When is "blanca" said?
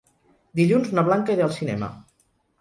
1.09-1.35